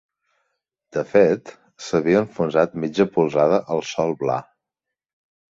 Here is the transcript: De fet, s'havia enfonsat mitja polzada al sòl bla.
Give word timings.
De 0.95 1.03
fet, 1.09 1.51
s'havia 1.87 2.23
enfonsat 2.25 2.75
mitja 2.85 3.07
polzada 3.19 3.61
al 3.77 3.87
sòl 3.93 4.19
bla. 4.25 4.41